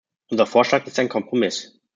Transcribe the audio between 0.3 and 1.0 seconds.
Unser Vorschlag ist